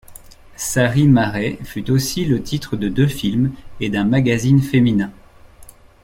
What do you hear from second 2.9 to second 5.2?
films et d'un magazine féminin.